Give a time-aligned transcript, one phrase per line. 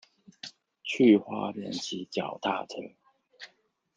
[0.81, 2.75] 去花蓮騎腳踏車